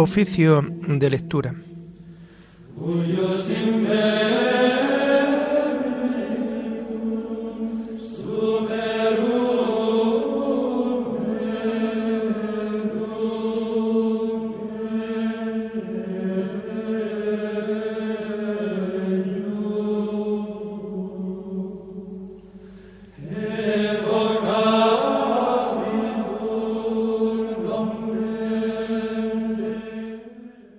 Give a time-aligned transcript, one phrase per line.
[0.00, 1.54] Oficio de lectura.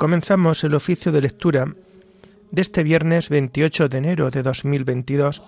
[0.01, 1.75] Comenzamos el oficio de lectura
[2.49, 5.43] de este viernes 28 de enero de 2022,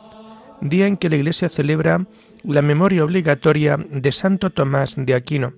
[0.61, 2.05] día en que la Iglesia celebra
[2.43, 5.53] la memoria obligatoria de Santo Tomás de Aquino,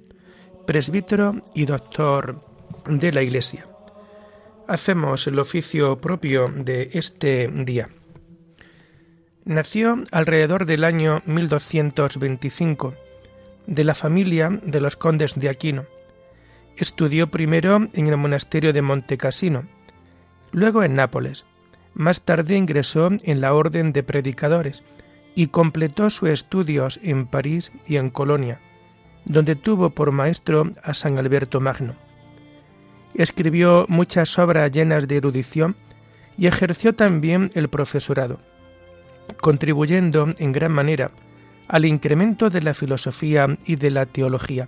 [0.65, 2.41] presbítero y doctor
[2.87, 3.67] de la Iglesia.
[4.65, 7.89] Hacemos el oficio propio de este día.
[9.43, 12.95] Nació alrededor del año 1225
[13.67, 15.94] de la familia de los condes de Aquino
[16.77, 19.63] Estudió primero en el monasterio de Montecassino,
[20.51, 21.45] luego en Nápoles.
[21.93, 24.83] Más tarde ingresó en la Orden de Predicadores
[25.35, 28.59] y completó sus estudios en París y en Colonia,
[29.23, 31.95] donde tuvo por maestro a San Alberto Magno.
[33.13, 35.77] Escribió muchas obras llenas de erudición
[36.37, 38.39] y ejerció también el profesorado,
[39.39, 41.11] contribuyendo en gran manera
[41.69, 44.67] al incremento de la filosofía y de la teología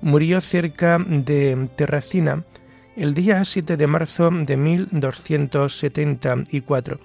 [0.00, 2.42] murió cerca de Terracina
[2.96, 6.98] el día 7 de marzo de 1274.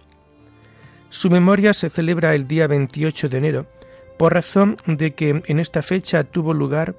[1.09, 3.65] Su memoria se celebra el día 28 de enero,
[4.17, 6.95] por razón de que en esta fecha tuvo lugar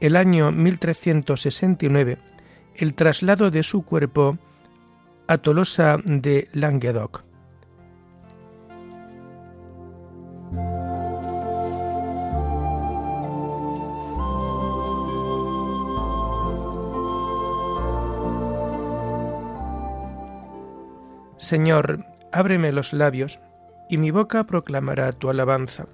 [0.00, 2.30] el año 1369
[2.76, 4.38] el traslado de su cuerpo
[5.26, 7.29] a Tolosa de Languedoc.
[21.50, 23.40] Señor, ábreme los labios,
[23.88, 25.86] y mi boca proclamará tu alabanza.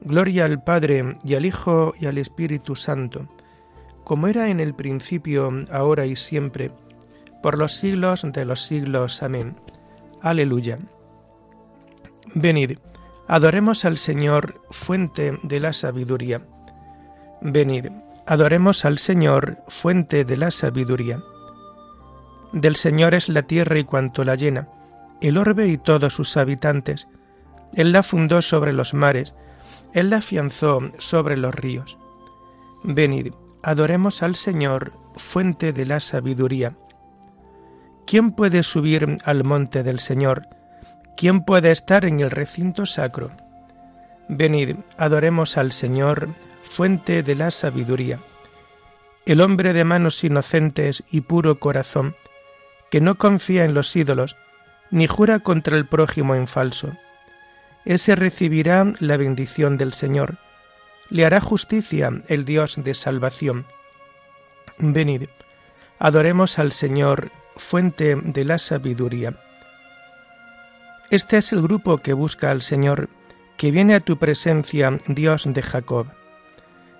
[0.00, 3.28] Gloria al Padre, y al Hijo, y al Espíritu Santo,
[4.02, 6.72] como era en el principio, ahora y siempre,
[7.40, 9.22] por los siglos de los siglos.
[9.22, 9.54] Amén.
[10.22, 10.80] Aleluya.
[12.34, 12.78] Venid,
[13.28, 16.44] adoremos al Señor, fuente de la sabiduría.
[17.40, 17.92] Venid,
[18.26, 21.22] adoremos al Señor, fuente de la sabiduría.
[22.54, 24.68] Del Señor es la tierra y cuanto la llena,
[25.20, 27.08] el orbe y todos sus habitantes.
[27.74, 29.34] Él la fundó sobre los mares,
[29.92, 31.98] Él la afianzó sobre los ríos.
[32.84, 33.32] Venid,
[33.64, 36.76] adoremos al Señor, fuente de la sabiduría.
[38.06, 40.46] ¿Quién puede subir al monte del Señor?
[41.16, 43.32] ¿Quién puede estar en el recinto sacro?
[44.28, 46.28] Venid, adoremos al Señor,
[46.62, 48.20] fuente de la sabiduría.
[49.26, 52.14] El hombre de manos inocentes y puro corazón,
[52.94, 54.36] que no confía en los ídolos,
[54.92, 56.92] ni jura contra el prójimo en falso.
[57.84, 60.36] Ese recibirá la bendición del Señor,
[61.10, 63.66] le hará justicia el Dios de salvación.
[64.78, 65.24] Venid,
[65.98, 69.40] adoremos al Señor, fuente de la sabiduría.
[71.10, 73.08] Este es el grupo que busca al Señor,
[73.56, 76.06] que viene a tu presencia, Dios de Jacob.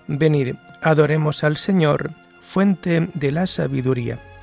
[0.09, 2.11] Venid, adoremos al Señor,
[2.41, 4.34] fuente de la sabiduría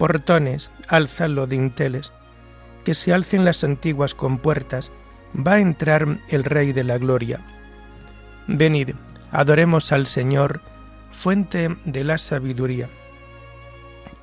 [0.00, 2.14] portones, alzalo dinteles,
[2.86, 4.90] que se alcen las antiguas compuertas,
[5.36, 7.40] va a entrar el Rey de la Gloria.
[8.46, 8.92] Venid,
[9.30, 10.62] adoremos al Señor,
[11.10, 12.88] fuente de la sabiduría.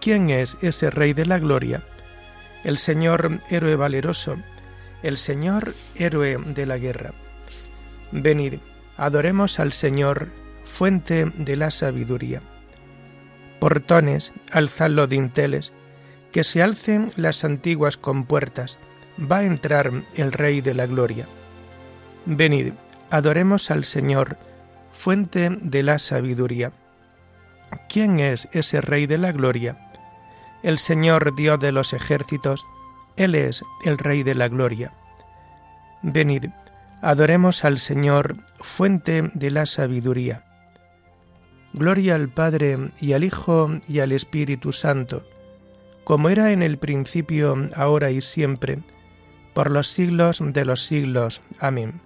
[0.02, 1.84] ¿Quién es ese Rey de la Gloria?
[2.64, 4.36] El Señor héroe valeroso,
[5.04, 7.14] el Señor héroe de la guerra.
[8.12, 8.56] Venid,
[8.98, 10.30] adoremos al Señor,
[10.64, 12.42] fuente de la sabiduría
[13.60, 15.74] portones, alzad los dinteles,
[16.32, 18.78] que se alcen las antiguas compuertas,
[19.20, 21.26] va a entrar el Rey de la Gloria.
[22.26, 22.74] Venid,
[23.10, 24.38] adoremos al Señor,
[24.94, 26.72] fuente de la sabiduría.
[27.90, 29.78] ¿Quién es ese Rey de la Gloria?
[30.64, 32.66] El Señor Dios de los ejércitos,
[33.16, 34.92] Él es el Rey de la Gloria.
[36.02, 36.46] Venid,
[37.02, 40.47] adoremos al Señor, fuente de la sabiduría.
[41.74, 45.24] Gloria al Padre y al Hijo y al Espíritu Santo,
[46.04, 48.80] como era en el principio, ahora y siempre,
[49.54, 51.42] por los siglos de los siglos.
[51.60, 52.00] Amén.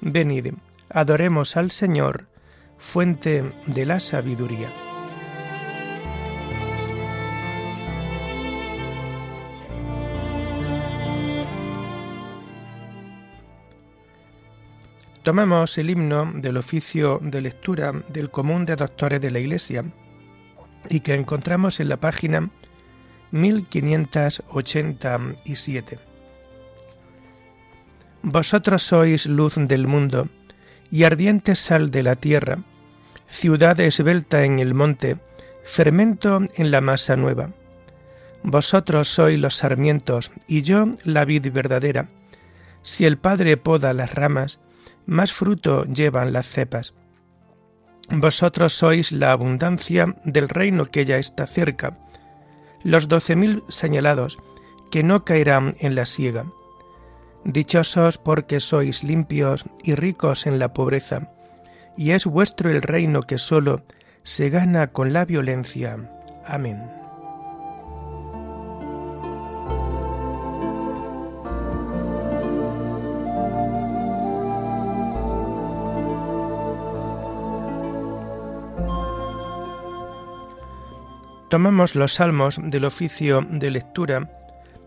[0.00, 0.54] Venid,
[0.88, 2.26] adoremos al Señor,
[2.78, 4.87] fuente de la sabiduría.
[15.28, 19.84] Tomamos el himno del oficio de lectura del común de doctores de la Iglesia,
[20.88, 22.48] y que encontramos en la página
[23.32, 25.98] 1587.
[28.22, 30.28] Vosotros sois luz del mundo
[30.90, 32.60] y ardiente sal de la tierra,
[33.26, 35.18] ciudad esbelta en el monte,
[35.62, 37.50] fermento en la masa nueva.
[38.42, 42.08] Vosotros sois los sarmientos y yo la vid verdadera.
[42.82, 44.58] Si el Padre poda las ramas,
[45.08, 46.94] más fruto llevan las cepas.
[48.10, 51.98] Vosotros sois la abundancia del reino que ya está cerca,
[52.84, 54.38] los doce mil señalados,
[54.90, 56.44] que no caerán en la siega.
[57.44, 61.32] Dichosos porque sois limpios y ricos en la pobreza,
[61.96, 63.84] y es vuestro el reino que solo
[64.22, 65.96] se gana con la violencia.
[66.46, 67.07] Amén.
[81.48, 84.28] Tomamos los salmos del oficio de lectura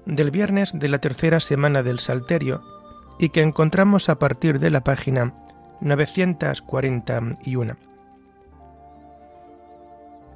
[0.06, 2.62] del viernes de la tercera semana del Salterio
[3.18, 5.34] y que encontramos a partir de la página
[5.80, 7.78] 941.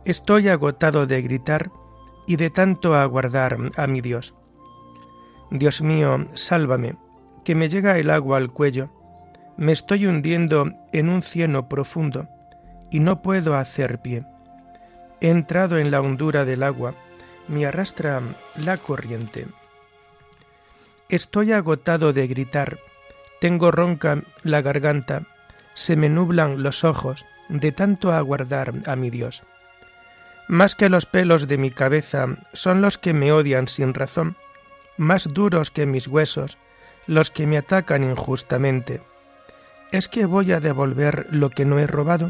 [0.04, 1.69] Estoy agotado de gritar
[2.25, 4.33] y de tanto aguardar a mi Dios.
[5.51, 6.95] Dios mío, sálvame,
[7.44, 8.89] que me llega el agua al cuello,
[9.57, 12.27] me estoy hundiendo en un cieno profundo
[12.89, 14.25] y no puedo hacer pie.
[15.25, 16.94] He entrado en la hondura del agua,
[17.48, 18.22] me arrastra
[18.63, 19.48] la corriente.
[21.10, 22.77] Estoy agotado de gritar,
[23.42, 25.24] tengo ronca la garganta,
[25.74, 29.42] se me nublan los ojos de tanto aguardar a mi Dios.
[30.48, 34.38] Más que los pelos de mi cabeza son los que me odian sin razón,
[34.95, 36.60] más duros que mis huesos,
[37.07, 39.01] los que me atacan injustamente.
[39.92, 42.30] ¿Es que voy a devolver lo que no he robado?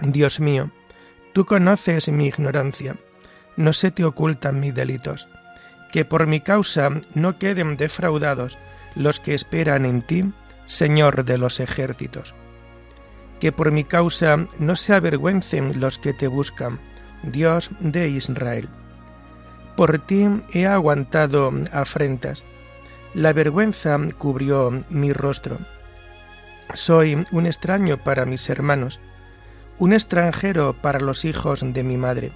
[0.00, 0.70] Dios mío,
[1.32, 2.96] Tú conoces mi ignorancia,
[3.56, 5.28] no se te ocultan mis delitos.
[5.92, 8.58] Que por mi causa no queden defraudados
[8.94, 10.24] los que esperan en ti,
[10.66, 12.34] Señor de los ejércitos.
[13.40, 16.80] Que por mi causa no se avergüencen los que te buscan,
[17.22, 18.68] Dios de Israel.
[19.76, 22.44] Por ti he aguantado afrentas,
[23.14, 25.58] la vergüenza cubrió mi rostro.
[26.72, 29.00] Soy un extraño para mis hermanos,
[29.80, 32.32] un extranjero para los hijos de mi madre,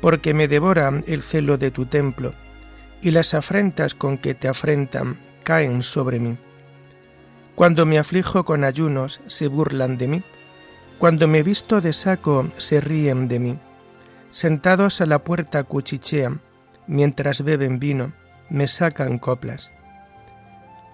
[0.00, 2.34] porque me devora el celo de tu templo,
[3.00, 6.36] y las afrentas con que te afrentan caen sobre mí.
[7.54, 10.22] Cuando me aflijo con ayunos, se burlan de mí,
[10.98, 13.58] cuando me visto de saco, se ríen de mí.
[14.32, 16.40] Sentados a la puerta cuchichean,
[16.88, 18.12] mientras beben vino,
[18.50, 19.70] me sacan coplas.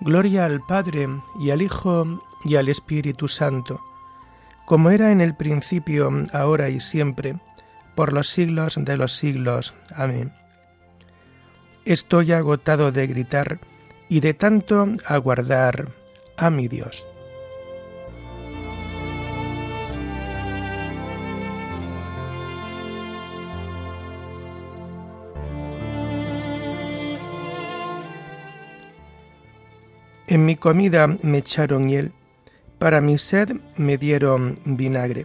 [0.03, 1.09] Gloria al Padre
[1.41, 3.81] y al Hijo y al Espíritu Santo,
[4.65, 7.37] como era en el principio, ahora y siempre,
[7.95, 9.75] por los siglos de los siglos.
[9.95, 10.33] Amén.
[11.85, 13.61] Estoy agotado de gritar
[14.09, 15.89] y de tanto aguardar
[16.37, 17.05] a mi Dios.
[30.27, 32.13] En mi comida me echaron hiel
[32.85, 35.25] para mi sed me dieron vinagre.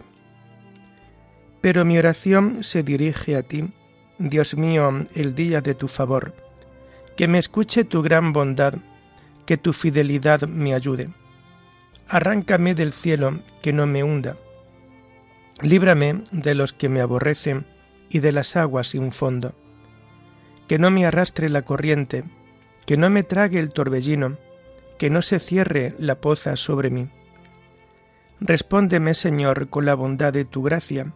[1.60, 3.70] Pero mi oración se dirige a ti,
[4.18, 6.32] Dios mío, el día de tu favor.
[7.18, 8.76] Que me escuche tu gran bondad,
[9.44, 11.10] que tu fidelidad me ayude.
[12.08, 14.38] Arráncame del cielo, que no me hunda.
[15.60, 17.66] Líbrame de los que me aborrecen
[18.08, 19.52] y de las aguas sin fondo.
[20.66, 22.24] Que no me arrastre la corriente,
[22.86, 24.38] que no me trague el torbellino,
[24.96, 27.10] que no se cierre la poza sobre mí
[28.40, 31.12] Respóndeme, Señor, con la bondad de tu gracia.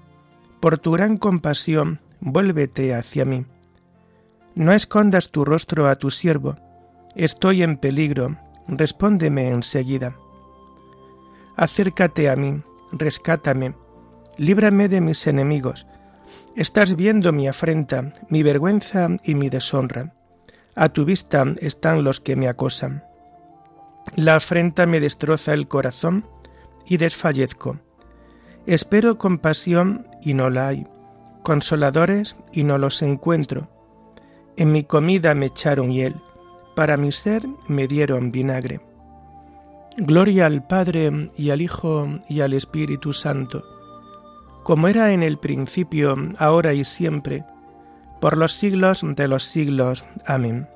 [0.61, 3.47] Por tu gran compasión, vuélvete hacia mí.
[4.55, 6.57] No escondas tu rostro a tu siervo.
[7.17, 8.37] Estoy en peligro.
[8.69, 10.17] Respóndeme enseguida.
[11.57, 12.63] Acércate a mí,
[12.93, 13.75] rescátame,
[14.37, 15.87] líbrame de mis enemigos.
[16.57, 20.15] Estás viendo mi afrenta, mi vergüenza y mi deshonra.
[20.75, 23.05] A tu vista están los que me acosan.
[24.17, 26.27] La afrenta me destroza el corazón
[26.87, 27.79] y desfallezco.
[28.67, 30.87] Espero compasión y no la hay,
[31.43, 33.69] consoladores y no los encuentro.
[34.57, 36.15] En mi comida me echaron hiel,
[36.75, 38.81] para mi ser me dieron vinagre.
[39.97, 43.63] Gloria al Padre y al Hijo y al Espíritu Santo,
[44.65, 47.45] como era en el principio, ahora y siempre,
[48.21, 50.05] por los siglos de los siglos.
[50.27, 50.67] Amén.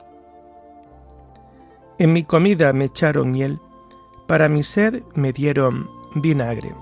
[1.98, 3.58] En mi comida me echaron hiel,
[4.28, 6.74] para mi ser me dieron vinagre.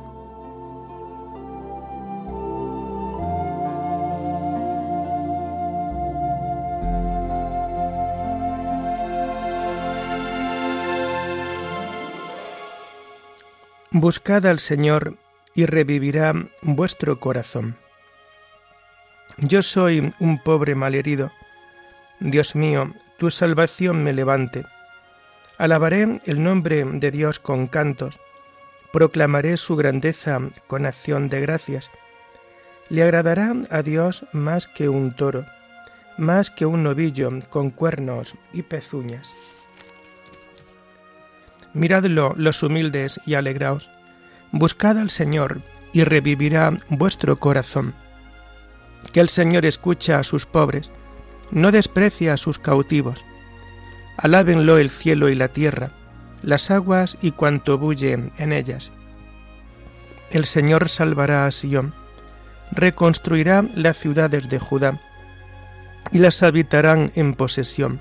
[13.90, 15.16] Buscad al Señor
[15.54, 17.76] y revivirá vuestro corazón.
[19.38, 21.30] Yo soy un pobre malherido.
[22.20, 24.64] Dios mío, tu salvación me levante.
[25.56, 28.20] Alabaré el nombre de Dios con cantos
[28.96, 31.90] proclamaré su grandeza con acción de gracias.
[32.88, 35.44] Le agradará a Dios más que un toro,
[36.16, 39.34] más que un novillo con cuernos y pezuñas.
[41.74, 43.90] Miradlo los humildes y alegraos,
[44.50, 45.60] buscad al Señor
[45.92, 47.94] y revivirá vuestro corazón.
[49.12, 50.90] Que el Señor escucha a sus pobres,
[51.50, 53.26] no desprecia a sus cautivos.
[54.16, 55.90] Alábenlo el cielo y la tierra,
[56.42, 58.92] las aguas y cuanto bulle en ellas.
[60.30, 61.94] El Señor salvará a Sión,
[62.72, 65.00] reconstruirá las ciudades de Judá,
[66.12, 68.00] y las habitarán en posesión.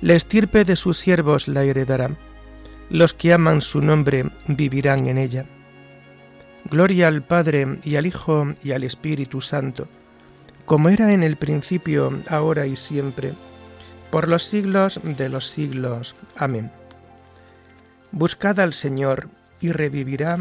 [0.00, 2.10] La estirpe de sus siervos la heredará
[2.90, 5.46] los que aman su nombre vivirán en ella.
[6.70, 9.88] Gloria al Padre y al Hijo y al Espíritu Santo,
[10.64, 13.32] como era en el principio, ahora y siempre,
[14.10, 16.14] por los siglos de los siglos.
[16.36, 16.70] Amén.
[18.16, 19.28] Buscad al Señor
[19.60, 20.38] y revivirá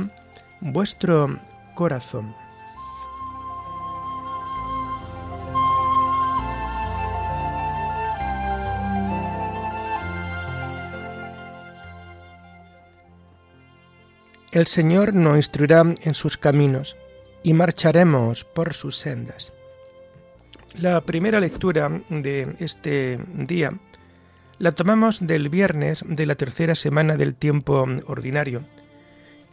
[0.61, 1.39] vuestro
[1.73, 2.35] corazón.
[14.51, 16.95] El Señor nos instruirá en sus caminos
[17.41, 19.51] y marcharemos por sus sendas.
[20.79, 23.71] La primera lectura de este día
[24.59, 28.63] la tomamos del viernes de la tercera semana del tiempo ordinario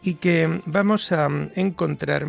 [0.01, 2.27] y que vamos a encontrar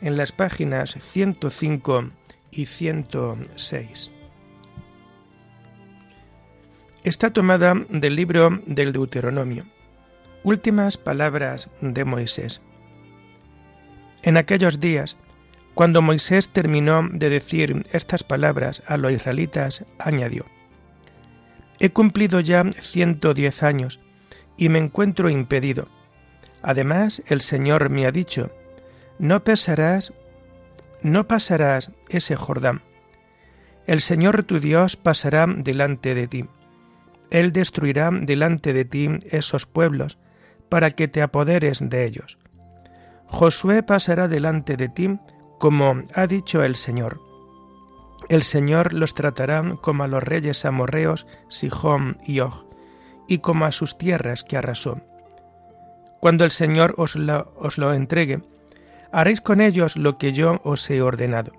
[0.00, 2.10] en las páginas 105
[2.50, 4.12] y 106.
[7.04, 9.64] Está tomada del libro del Deuteronomio
[10.42, 12.62] Últimas palabras de Moisés.
[14.22, 15.16] En aquellos días,
[15.74, 20.44] cuando Moisés terminó de decir estas palabras a los israelitas, añadió,
[21.78, 24.00] He cumplido ya ciento diez años
[24.56, 25.88] y me encuentro impedido.
[26.62, 28.50] Además, el Señor me ha dicho,
[29.18, 30.12] no pesarás,
[31.02, 32.82] no pasarás ese Jordán.
[33.86, 36.44] El Señor tu Dios pasará delante de ti.
[37.30, 40.18] Él destruirá delante de ti esos pueblos
[40.68, 42.38] para que te apoderes de ellos.
[43.26, 45.18] Josué pasará delante de ti,
[45.58, 47.25] como ha dicho el Señor.
[48.28, 52.66] El Señor los tratará como a los reyes amorreos Sihón y Og,
[53.28, 55.00] y como a sus tierras que arrasó.
[56.20, 58.42] Cuando el Señor os lo, os lo entregue,
[59.12, 61.52] haréis con ellos lo que yo os he ordenado.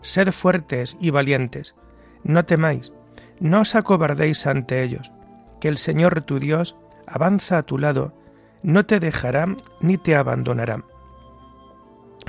[0.00, 1.74] Sed fuertes y valientes,
[2.22, 2.92] no temáis,
[3.40, 5.10] no os acobardéis ante ellos,
[5.60, 6.76] que el Señor tu Dios
[7.06, 8.12] avanza a tu lado,
[8.62, 9.46] no te dejará
[9.80, 10.84] ni te abandonará.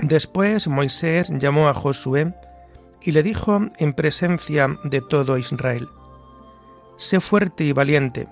[0.01, 2.33] Después Moisés llamó a Josué
[3.01, 5.89] y le dijo en presencia de todo Israel,
[6.97, 8.27] Sé fuerte y valiente,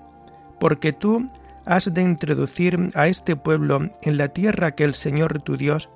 [0.59, 1.27] porque tú
[1.65, 5.89] has de introducir a este pueblo en la tierra que el Señor tu Dios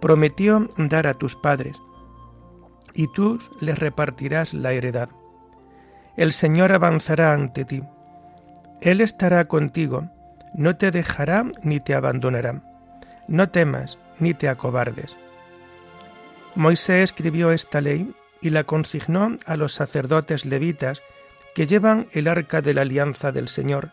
[0.00, 1.80] prometió dar a tus padres,
[2.94, 5.08] y tú les repartirás la heredad.
[6.16, 7.82] El Señor avanzará ante ti
[8.80, 10.08] él estará contigo,
[10.54, 12.62] no te dejará ni te abandonará.
[13.28, 15.18] No temas ni te acobardes.
[16.54, 21.02] Moisés escribió esta ley y la consignó a los sacerdotes levitas
[21.54, 23.92] que llevan el arca de la alianza del Señor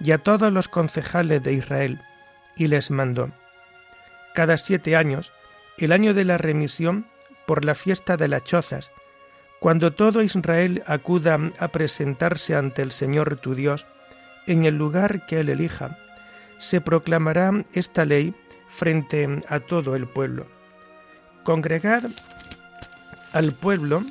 [0.00, 2.00] y a todos los concejales de Israel,
[2.56, 3.30] y les mandó,
[4.34, 5.32] cada siete años,
[5.78, 7.06] el año de la remisión
[7.46, 8.90] por la fiesta de las chozas,
[9.60, 13.86] cuando todo Israel acuda a presentarse ante el Señor tu Dios,
[14.46, 15.98] en el lugar que él elija.
[16.58, 18.34] Se proclamará esta ley
[18.68, 20.61] frente a todo el pueblo.
[21.44, 22.04] Congregad
[23.32, 24.02] al pueblo,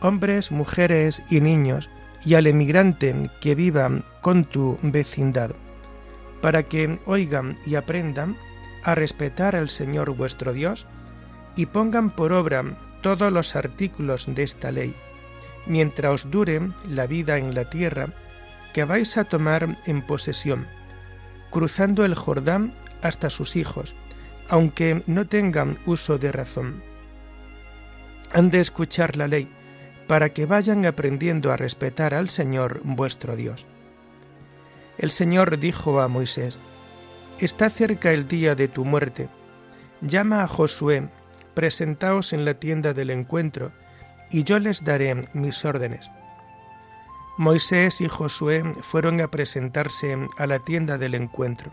[0.00, 1.90] hombres, mujeres y niños,
[2.24, 5.52] y al emigrante que viva con tu vecindad,
[6.40, 8.36] para que oigan y aprendan
[8.84, 10.86] a respetar al Señor vuestro Dios
[11.56, 12.62] y pongan por obra
[13.02, 14.94] todos los artículos de esta ley,
[15.66, 18.08] mientras os dure la vida en la tierra
[18.74, 20.66] que vais a tomar en posesión,
[21.50, 23.94] cruzando el Jordán hasta sus hijos,
[24.48, 26.82] aunque no tengan uso de razón.
[28.32, 29.48] Han de escuchar la ley,
[30.06, 33.66] para que vayan aprendiendo a respetar al Señor vuestro Dios.
[34.98, 36.58] El Señor dijo a Moisés,
[37.38, 39.28] Está cerca el día de tu muerte.
[40.00, 41.08] Llama a Josué,
[41.54, 43.72] presentaos en la tienda del encuentro,
[44.30, 46.10] y yo les daré mis órdenes.
[47.36, 51.72] Moisés y Josué fueron a presentarse a la tienda del encuentro,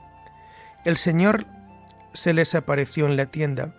[0.84, 1.46] El Señor
[2.13, 3.75] se les apareció en la tienda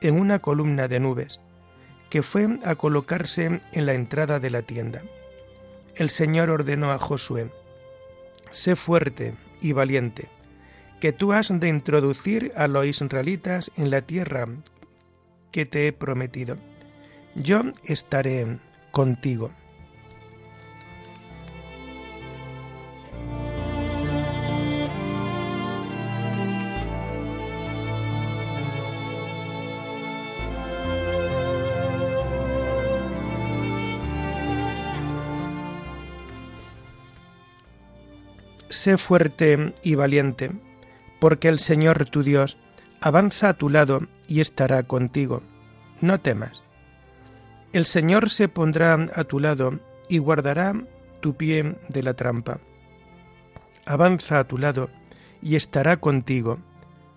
[0.00, 1.40] en una columna de nubes,
[2.10, 5.02] que fue a colocarse en la entrada de la tienda.
[5.94, 7.50] El Señor ordenó a Josué,
[8.50, 10.28] Sé fuerte y valiente,
[11.00, 14.46] que tú has de introducir a los israelitas en la tierra
[15.52, 16.56] que te he prometido.
[17.34, 18.58] Yo estaré
[18.90, 19.50] contigo.
[38.78, 40.52] Sé fuerte y valiente,
[41.18, 42.58] porque el Señor tu Dios
[43.00, 45.42] avanza a tu lado y estará contigo.
[46.00, 46.62] No temas.
[47.72, 50.74] El Señor se pondrá a tu lado y guardará
[51.18, 52.60] tu pie de la trampa.
[53.84, 54.90] Avanza a tu lado
[55.42, 56.60] y estará contigo.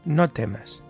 [0.04, 0.84] No temas.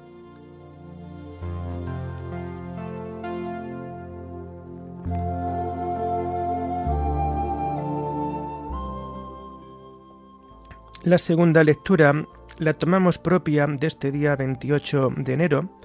[11.04, 12.14] La segunda lectura
[12.60, 15.80] la tomamos propia de este día 28 de enero,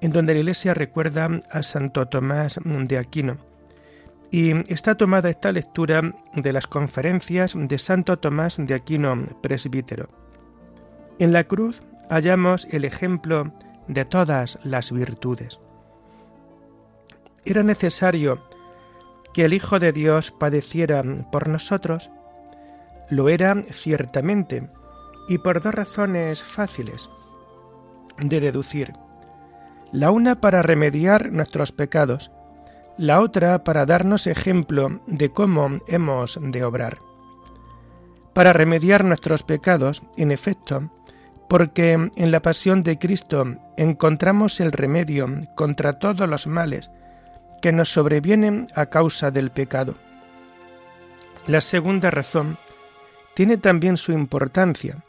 [0.00, 3.36] en donde la Iglesia recuerda a Santo Tomás de Aquino.
[4.30, 10.08] Y está tomada esta lectura de las conferencias de Santo Tomás de Aquino, presbítero.
[11.18, 13.52] En la cruz hallamos el ejemplo
[13.86, 15.60] de todas las virtudes.
[17.44, 18.42] Era necesario
[19.34, 22.08] que el Hijo de Dios padeciera por nosotros
[23.12, 24.70] lo era ciertamente,
[25.28, 27.10] y por dos razones fáciles
[28.16, 28.94] de deducir.
[29.92, 32.30] La una para remediar nuestros pecados,
[32.96, 37.00] la otra para darnos ejemplo de cómo hemos de obrar.
[38.32, 40.90] Para remediar nuestros pecados, en efecto,
[41.50, 43.44] porque en la pasión de Cristo
[43.76, 46.90] encontramos el remedio contra todos los males
[47.60, 49.96] que nos sobrevienen a causa del pecado.
[51.46, 52.56] La segunda razón
[53.34, 55.04] tiene también su importancia,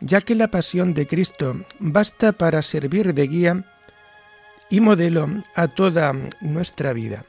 [0.00, 3.64] ya que la pasión de Cristo basta para servir de guía
[4.70, 7.24] y modelo a toda nuestra vida.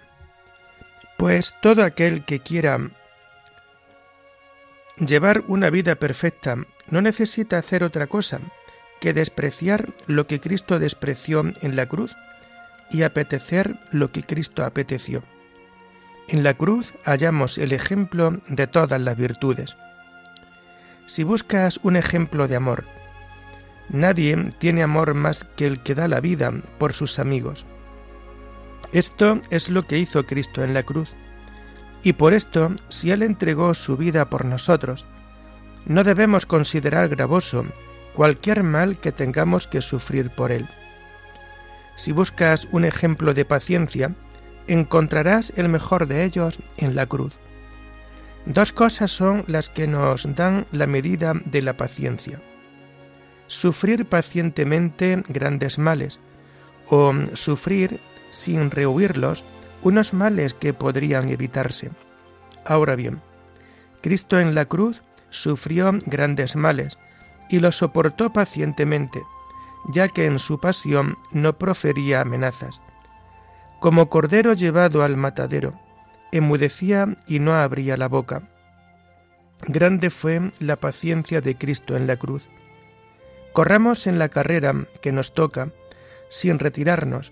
[1.17, 2.79] Pues todo aquel que quiera
[4.97, 6.55] llevar una vida perfecta
[6.89, 8.39] no necesita hacer otra cosa
[8.99, 12.15] que despreciar lo que Cristo despreció en la cruz
[12.91, 15.23] y apetecer lo que Cristo apeteció.
[16.27, 19.75] En la cruz hallamos el ejemplo de todas las virtudes.
[21.05, 22.85] Si buscas un ejemplo de amor,
[23.89, 27.65] nadie tiene amor más que el que da la vida por sus amigos.
[28.93, 31.09] Esto es lo que hizo Cristo en la cruz.
[32.03, 35.05] Y por esto, si Él entregó su vida por nosotros,
[35.85, 37.65] no debemos considerar gravoso
[38.13, 40.67] cualquier mal que tengamos que sufrir por Él.
[41.95, 44.15] Si buscas un ejemplo de paciencia,
[44.67, 47.33] encontrarás el mejor de ellos en la cruz.
[48.45, 52.41] Dos cosas son las que nos dan la medida de la paciencia.
[53.47, 56.19] Sufrir pacientemente grandes males
[56.89, 57.99] o sufrir,
[58.31, 59.43] sin rehuirlos,
[59.83, 61.91] unos males que podrían evitarse.
[62.65, 63.21] Ahora bien,
[64.01, 66.97] Cristo en la cruz sufrió grandes males
[67.49, 69.21] y los soportó pacientemente,
[69.89, 72.81] ya que en su pasión no profería amenazas.
[73.79, 75.73] Como cordero llevado al matadero,
[76.31, 78.43] emudecía y no abría la boca.
[79.67, 82.47] Grande fue la paciencia de Cristo en la cruz.
[83.53, 85.71] Corramos en la carrera que nos toca,
[86.29, 87.31] sin retirarnos,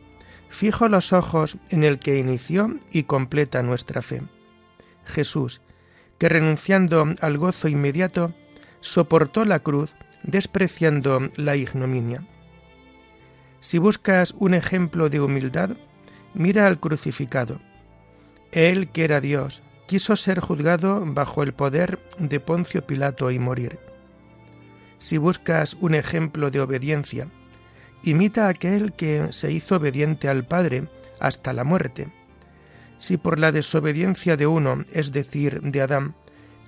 [0.49, 4.21] fijo los ojos en el que inició y completa nuestra fe.
[5.05, 5.61] Jesús,
[6.17, 8.33] que renunciando al gozo inmediato,
[8.81, 12.27] soportó la cruz, despreciando la ignominia.
[13.61, 15.71] Si buscas un ejemplo de humildad,
[16.33, 17.59] mira al crucificado
[18.51, 23.79] él, que era Dios, quiso ser juzgado bajo el poder de Poncio Pilato y morir.
[24.99, 27.27] Si buscas un ejemplo de obediencia,
[28.03, 30.87] imita a aquel que se hizo obediente al Padre
[31.19, 32.09] hasta la muerte.
[32.97, 36.15] Si por la desobediencia de uno, es decir, de Adán,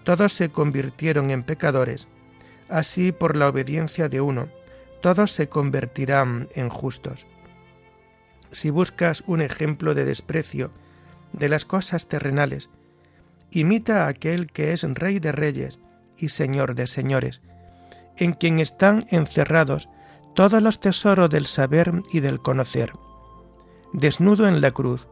[0.03, 2.07] todos se convirtieron en pecadores,
[2.69, 4.49] así por la obediencia de uno,
[5.01, 7.27] todos se convertirán en justos.
[8.51, 10.71] Si buscas un ejemplo de desprecio
[11.33, 12.69] de las cosas terrenales.
[13.51, 15.79] Imita a aquel que es Rey de Reyes
[16.17, 17.41] y Señor de Señores,
[18.17, 19.89] en quien están encerrados
[20.35, 22.93] todos los tesoros del saber y del conocer.
[23.93, 25.07] Desnudo en la cruz,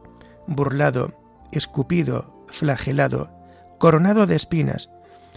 [0.46, 1.12] burlado,
[1.52, 3.30] escupido, flagelado,
[3.78, 4.90] coronado de espinas,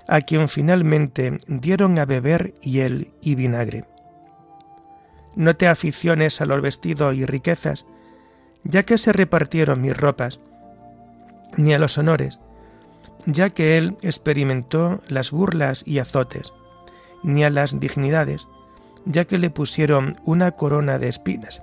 [0.08, 3.86] a quien finalmente dieron a beber hiel y vinagre.
[5.36, 7.86] no te aficiones a los vestidos y riquezas,
[8.64, 10.40] ya que se repartieron mis ropas,
[11.58, 12.40] ni a los honores,
[13.26, 16.54] ya que él experimentó las burlas y azotes,
[17.24, 18.48] ni a las dignidades,
[19.06, 21.62] ya que le pusieron una corona de espinas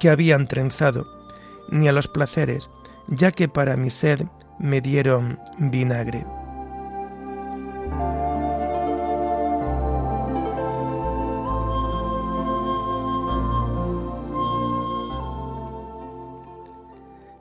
[0.00, 1.06] que habían trenzado,
[1.70, 2.70] ni a los placeres,
[3.08, 4.22] ya que para mi sed
[4.58, 6.24] me dieron vinagre.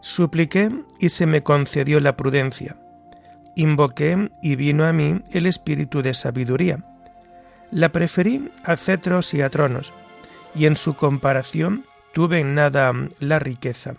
[0.09, 2.75] Supliqué y se me concedió la prudencia.
[3.55, 6.83] Invoqué y vino a mí el espíritu de sabiduría.
[7.69, 9.93] La preferí a cetros y a tronos,
[10.55, 13.97] y en su comparación tuve en nada la riqueza.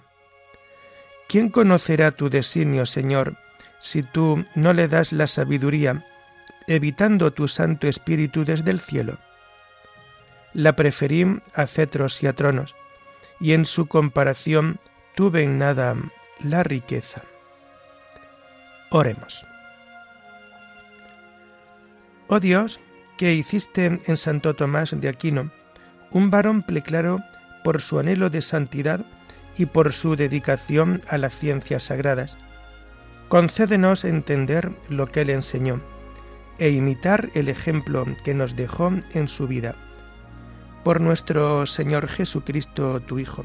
[1.28, 3.36] ¿Quién conocerá tu designio, Señor,
[3.78, 6.04] si tú no le das la sabiduría,
[6.66, 9.18] evitando tu Santo Espíritu desde el cielo?
[10.54, 12.74] La preferí a cetros y a tronos,
[13.38, 14.80] y en su comparación
[15.28, 15.94] en nada
[16.42, 17.22] la riqueza.
[18.90, 19.46] Oremos.
[22.26, 22.80] Oh Dios,
[23.18, 25.50] que hiciste en Santo Tomás de Aquino
[26.10, 27.18] un varón pleclaro
[27.62, 29.04] por su anhelo de santidad
[29.58, 32.38] y por su dedicación a las ciencias sagradas.
[33.28, 35.82] Concédenos entender lo que él enseñó
[36.58, 39.74] e imitar el ejemplo que nos dejó en su vida.
[40.82, 43.44] Por nuestro Señor Jesucristo, tu Hijo